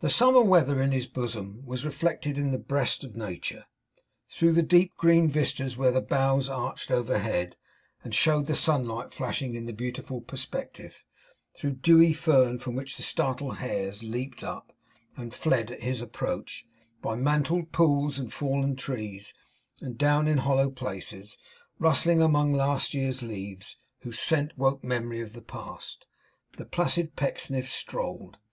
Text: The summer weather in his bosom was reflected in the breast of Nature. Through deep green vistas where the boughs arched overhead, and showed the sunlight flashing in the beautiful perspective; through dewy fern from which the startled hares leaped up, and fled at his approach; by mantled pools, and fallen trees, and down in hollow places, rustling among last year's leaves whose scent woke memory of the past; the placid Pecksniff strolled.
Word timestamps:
The 0.00 0.10
summer 0.10 0.40
weather 0.42 0.82
in 0.82 0.90
his 0.90 1.06
bosom 1.06 1.64
was 1.64 1.84
reflected 1.84 2.36
in 2.36 2.50
the 2.50 2.58
breast 2.58 3.04
of 3.04 3.14
Nature. 3.14 3.66
Through 4.28 4.60
deep 4.62 4.96
green 4.96 5.28
vistas 5.28 5.76
where 5.76 5.92
the 5.92 6.00
boughs 6.00 6.48
arched 6.48 6.90
overhead, 6.90 7.54
and 8.02 8.12
showed 8.12 8.46
the 8.46 8.56
sunlight 8.56 9.12
flashing 9.12 9.54
in 9.54 9.66
the 9.66 9.72
beautiful 9.72 10.20
perspective; 10.20 11.04
through 11.56 11.74
dewy 11.76 12.12
fern 12.12 12.58
from 12.58 12.74
which 12.74 12.96
the 12.96 13.04
startled 13.04 13.58
hares 13.58 14.02
leaped 14.02 14.42
up, 14.42 14.72
and 15.16 15.32
fled 15.32 15.70
at 15.70 15.82
his 15.82 16.00
approach; 16.00 16.66
by 17.00 17.14
mantled 17.14 17.70
pools, 17.70 18.18
and 18.18 18.32
fallen 18.32 18.74
trees, 18.74 19.32
and 19.80 19.96
down 19.96 20.26
in 20.26 20.38
hollow 20.38 20.70
places, 20.70 21.38
rustling 21.78 22.20
among 22.20 22.52
last 22.52 22.94
year's 22.94 23.22
leaves 23.22 23.76
whose 24.00 24.18
scent 24.18 24.58
woke 24.58 24.82
memory 24.82 25.20
of 25.20 25.34
the 25.34 25.40
past; 25.40 26.04
the 26.56 26.66
placid 26.66 27.14
Pecksniff 27.14 27.70
strolled. 27.70 28.36